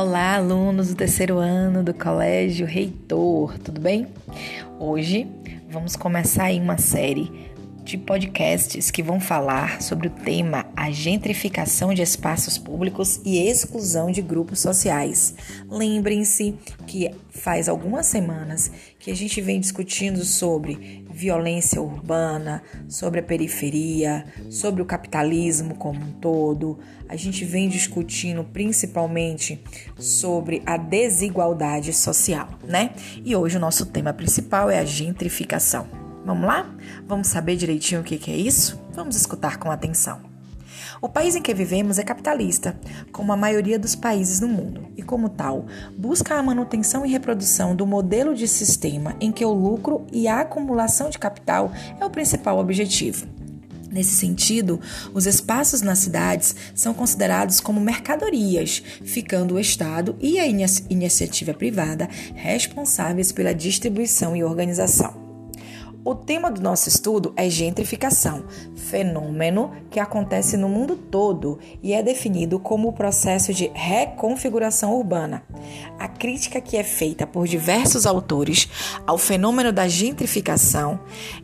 Olá, 0.00 0.36
alunos 0.36 0.90
do 0.90 0.94
terceiro 0.94 1.38
ano 1.38 1.82
do 1.82 1.92
Colégio 1.92 2.64
Reitor, 2.64 3.58
tudo 3.58 3.80
bem? 3.80 4.06
Hoje 4.78 5.26
vamos 5.68 5.96
começar 5.96 6.44
aí 6.44 6.60
uma 6.60 6.78
série 6.78 7.50
de 7.88 7.96
podcasts 7.96 8.90
que 8.90 9.02
vão 9.02 9.18
falar 9.18 9.80
sobre 9.80 10.08
o 10.08 10.10
tema 10.10 10.66
a 10.76 10.90
gentrificação 10.90 11.94
de 11.94 12.02
espaços 12.02 12.58
públicos 12.58 13.18
e 13.24 13.38
exclusão 13.38 14.10
de 14.10 14.20
grupos 14.20 14.60
sociais. 14.60 15.34
Lembrem-se 15.70 16.54
que 16.86 17.10
faz 17.30 17.66
algumas 17.66 18.04
semanas 18.04 18.70
que 18.98 19.10
a 19.10 19.16
gente 19.16 19.40
vem 19.40 19.58
discutindo 19.58 20.22
sobre 20.22 21.06
violência 21.10 21.80
urbana, 21.80 22.62
sobre 22.88 23.20
a 23.20 23.22
periferia, 23.22 24.26
sobre 24.50 24.82
o 24.82 24.84
capitalismo 24.84 25.74
como 25.74 25.98
um 25.98 26.12
todo. 26.12 26.78
A 27.08 27.16
gente 27.16 27.42
vem 27.42 27.70
discutindo 27.70 28.44
principalmente 28.44 29.58
sobre 29.96 30.62
a 30.66 30.76
desigualdade 30.76 31.94
social, 31.94 32.50
né? 32.62 32.90
E 33.24 33.34
hoje 33.34 33.56
o 33.56 33.60
nosso 33.60 33.86
tema 33.86 34.12
principal 34.12 34.68
é 34.68 34.78
a 34.78 34.84
gentrificação. 34.84 35.97
Vamos 36.28 36.46
lá? 36.46 36.70
Vamos 37.06 37.28
saber 37.28 37.56
direitinho 37.56 38.02
o 38.02 38.04
que 38.04 38.30
é 38.30 38.36
isso? 38.36 38.78
Vamos 38.92 39.16
escutar 39.16 39.56
com 39.56 39.70
atenção. 39.70 40.20
O 41.00 41.08
país 41.08 41.34
em 41.34 41.40
que 41.40 41.54
vivemos 41.54 41.98
é 41.98 42.02
capitalista, 42.02 42.78
como 43.10 43.32
a 43.32 43.36
maioria 43.36 43.78
dos 43.78 43.94
países 43.94 44.38
no 44.38 44.46
mundo, 44.46 44.88
e 44.94 45.02
como 45.02 45.30
tal, 45.30 45.64
busca 45.96 46.34
a 46.34 46.42
manutenção 46.42 47.06
e 47.06 47.10
reprodução 47.10 47.74
do 47.74 47.86
modelo 47.86 48.34
de 48.34 48.46
sistema 48.46 49.16
em 49.22 49.32
que 49.32 49.42
o 49.42 49.54
lucro 49.54 50.06
e 50.12 50.28
a 50.28 50.40
acumulação 50.40 51.08
de 51.08 51.18
capital 51.18 51.72
é 51.98 52.04
o 52.04 52.10
principal 52.10 52.58
objetivo. 52.58 53.26
Nesse 53.90 54.14
sentido, 54.14 54.78
os 55.14 55.24
espaços 55.24 55.80
nas 55.80 56.00
cidades 56.00 56.54
são 56.74 56.92
considerados 56.92 57.58
como 57.58 57.80
mercadorias, 57.80 58.82
ficando 59.02 59.54
o 59.54 59.58
Estado 59.58 60.14
e 60.20 60.38
a 60.38 60.46
iniciativa 60.46 61.54
privada 61.54 62.06
responsáveis 62.34 63.32
pela 63.32 63.54
distribuição 63.54 64.36
e 64.36 64.44
organização. 64.44 65.17
O 66.08 66.14
tema 66.14 66.50
do 66.50 66.62
nosso 66.62 66.88
estudo 66.88 67.34
é 67.36 67.50
gentrificação, 67.50 68.44
fenômeno 68.74 69.72
que 69.90 70.00
acontece 70.00 70.56
no 70.56 70.66
mundo 70.66 70.96
todo 70.96 71.58
e 71.82 71.92
é 71.92 72.02
definido 72.02 72.58
como 72.58 72.88
o 72.88 72.94
processo 72.94 73.52
de 73.52 73.70
reconfiguração 73.74 74.94
urbana. 74.96 75.42
A 75.98 76.08
crítica 76.08 76.62
que 76.62 76.78
é 76.78 76.82
feita 76.82 77.26
por 77.26 77.46
diversos 77.46 78.06
autores 78.06 78.70
ao 79.06 79.18
fenômeno 79.18 79.70
da 79.70 79.86
gentrificação 79.86 80.98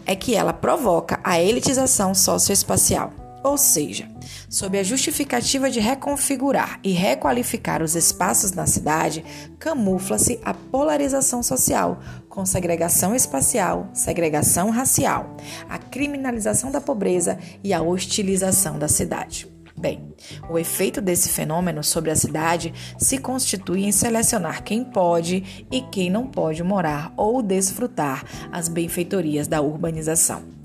é 0.07 0.17
que 0.17 0.35
ela 0.35 0.55
provoca 0.55 1.21
a 1.23 1.39
elitização 1.39 2.15
socioespacial. 2.15 3.24
Ou 3.45 3.59
seja, 3.59 4.09
sob 4.49 4.79
a 4.79 4.83
justificativa 4.83 5.71
de 5.71 5.79
reconfigurar 5.79 6.81
e 6.83 6.93
requalificar 6.93 7.83
os 7.83 7.95
espaços 7.95 8.53
na 8.53 8.65
cidade, 8.65 9.23
camufla-se 9.59 10.41
a 10.43 10.55
polarização 10.55 11.43
social, 11.43 12.01
com 12.27 12.47
segregação 12.47 13.15
espacial, 13.15 13.91
segregação 13.93 14.71
racial, 14.71 15.37
a 15.69 15.77
criminalização 15.77 16.71
da 16.71 16.81
pobreza 16.81 17.39
e 17.63 17.75
a 17.75 17.83
hostilização 17.83 18.79
da 18.79 18.89
cidade. 18.89 19.47
Bem, 19.77 20.15
o 20.49 20.59
efeito 20.59 21.03
desse 21.03 21.29
fenômeno 21.29 21.85
sobre 21.85 22.11
a 22.11 22.17
cidade 22.17 22.73
se 22.97 23.19
constitui 23.19 23.85
em 23.85 23.93
selecionar 23.93 24.63
quem 24.63 24.83
pode 24.83 25.67
e 25.71 25.83
quem 25.83 26.09
não 26.09 26.27
pode 26.27 26.63
morar 26.63 27.13
ou 27.15 27.43
desfrutar 27.43 28.25
as 28.51 28.69
benfeitorias 28.69 29.47
da 29.47 29.61
urbanização. 29.61 30.64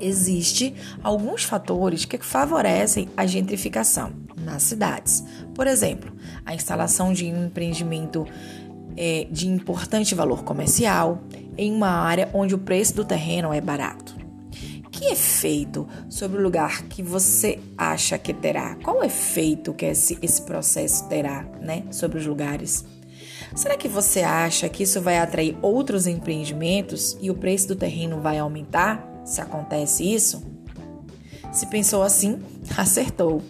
Existem 0.00 0.74
alguns 1.02 1.44
fatores 1.44 2.04
que 2.04 2.18
favorecem 2.18 3.08
a 3.16 3.26
gentrificação 3.26 4.12
nas 4.36 4.62
cidades. 4.62 5.24
Por 5.54 5.66
exemplo, 5.66 6.12
a 6.44 6.54
instalação 6.54 7.12
de 7.12 7.26
um 7.26 7.46
empreendimento 7.46 8.26
é, 8.96 9.26
de 9.30 9.48
importante 9.48 10.14
valor 10.14 10.44
comercial 10.44 11.22
em 11.58 11.72
uma 11.72 11.88
área 11.88 12.30
onde 12.32 12.54
o 12.54 12.58
preço 12.58 12.94
do 12.94 13.04
terreno 13.04 13.52
é 13.52 13.60
barato. 13.60 14.16
Que 14.90 15.06
efeito 15.06 15.86
sobre 16.08 16.38
o 16.38 16.42
lugar 16.42 16.84
que 16.84 17.02
você 17.02 17.58
acha 17.76 18.16
que 18.16 18.32
terá? 18.32 18.76
Qual 18.76 19.04
efeito 19.04 19.74
que 19.74 19.84
esse, 19.84 20.18
esse 20.22 20.40
processo 20.42 21.06
terá 21.08 21.42
né, 21.60 21.84
sobre 21.90 22.18
os 22.18 22.26
lugares? 22.26 22.84
Será 23.54 23.76
que 23.76 23.88
você 23.88 24.20
acha 24.20 24.68
que 24.68 24.82
isso 24.82 25.00
vai 25.00 25.18
atrair 25.18 25.56
outros 25.60 26.06
empreendimentos 26.06 27.16
e 27.20 27.30
o 27.30 27.34
preço 27.34 27.68
do 27.68 27.76
terreno 27.76 28.20
vai 28.20 28.38
aumentar? 28.38 29.15
Se 29.26 29.40
acontece 29.40 30.04
isso, 30.04 30.42
se 31.52 31.66
pensou 31.66 32.02
assim, 32.02 32.40
acertou. 32.78 33.42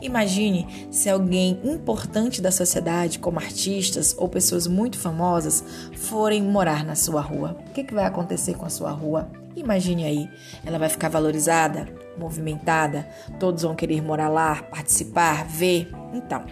Imagine 0.00 0.88
se 0.90 1.08
alguém 1.10 1.60
importante 1.64 2.40
da 2.40 2.50
sociedade, 2.50 3.18
como 3.18 3.38
artistas 3.38 4.14
ou 4.16 4.28
pessoas 4.28 4.66
muito 4.66 4.98
famosas, 4.98 5.62
forem 5.94 6.42
morar 6.42 6.84
na 6.84 6.94
sua 6.94 7.20
rua. 7.20 7.56
O 7.68 7.72
que, 7.72 7.94
vai 7.94 8.06
acontecer 8.06 8.54
com 8.54 8.64
a 8.64 8.70
sua 8.70 8.90
rua? 8.90 9.30
Imagine 9.54 10.04
aí, 10.04 10.30
ela 10.64 10.78
vai 10.78 10.88
ficar 10.88 11.08
valorizada, 11.08 11.88
movimentada, 12.16 13.08
todos 13.38 13.62
vão 13.62 13.74
querer 13.74 14.00
morar 14.00 14.28
lá, 14.28 14.62
participar, 14.62 15.44
ver. 15.44 15.90
Então, 16.14 16.44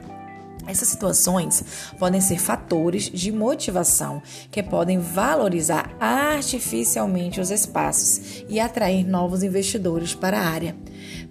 essas 0.67 0.89
situações 0.89 1.65
podem 1.99 2.21
ser 2.21 2.39
fatores 2.39 3.05
de 3.05 3.31
motivação 3.31 4.23
que 4.51 4.63
podem 4.63 4.99
valorizar 4.99 5.95
artificialmente 6.01 7.41
os 7.41 7.51
espaços 7.51 8.45
e 8.49 8.59
atrair 8.59 9.07
novos 9.07 9.43
investidores 9.43 10.15
para 10.15 10.39
a 10.39 10.49
área, 10.49 10.77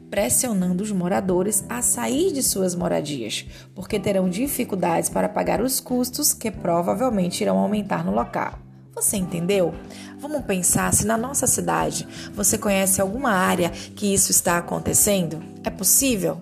pressionando 0.10 0.84
os 0.84 0.92
moradores 0.92 1.66
a 1.68 1.82
sair 1.82 2.32
de 2.32 2.42
suas 2.42 2.76
moradias, 2.76 3.46
porque 3.74 4.00
terão 4.00 4.30
dificuldades 4.30 5.10
para 5.10 5.30
pagar 5.30 5.62
os 5.62 5.80
custos 5.80 6.34
que 6.34 6.50
provavelmente 6.50 7.42
irão 7.42 7.58
aumentar 7.58 8.06
no 8.06 8.14
local. 8.14 8.60
Você 8.96 9.18
entendeu? 9.18 9.74
Vamos 10.20 10.46
pensar 10.46 10.94
se 10.94 11.06
na 11.06 11.18
nossa 11.18 11.46
cidade 11.46 12.08
você 12.34 12.58
conhece 12.58 13.02
alguma 13.02 13.32
área 13.32 13.70
que 13.70 14.14
isso 14.14 14.32
está 14.32 14.58
acontecendo? 14.58 15.44
É 15.66 15.70
possível? 15.70 16.40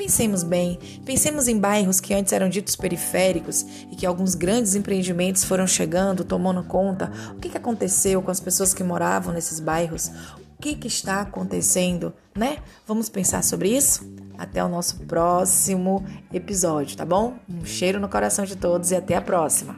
Pensemos 0.00 0.42
bem, 0.42 0.78
pensemos 1.04 1.46
em 1.46 1.58
bairros 1.58 2.00
que 2.00 2.14
antes 2.14 2.32
eram 2.32 2.48
ditos 2.48 2.74
periféricos 2.74 3.66
e 3.90 3.94
que 3.94 4.06
alguns 4.06 4.34
grandes 4.34 4.74
empreendimentos 4.74 5.44
foram 5.44 5.66
chegando, 5.66 6.24
tomando 6.24 6.64
conta. 6.64 7.12
O 7.32 7.34
que, 7.34 7.54
aconteceu 7.54 8.22
com 8.22 8.30
as 8.30 8.40
pessoas 8.40 8.72
que 8.72 8.82
moravam 8.82 9.34
nesses 9.34 9.60
bairros? 9.60 10.10
O 10.56 10.62
que, 10.62 10.74
que 10.74 10.88
está 10.88 11.20
acontecendo, 11.20 12.14
né? 12.34 12.60
Vamos 12.86 13.10
pensar 13.10 13.44
sobre 13.44 13.76
isso? 13.76 14.10
Até 14.38 14.64
o 14.64 14.70
nosso 14.70 15.00
próximo 15.00 16.02
episódio, 16.32 16.96
tá 16.96 17.04
bom? 17.04 17.34
Um 17.46 17.66
cheiro 17.66 18.00
no 18.00 18.08
coração 18.08 18.46
de 18.46 18.56
todos 18.56 18.90
e 18.92 18.96
até 18.96 19.16
a 19.16 19.20
próxima! 19.20 19.76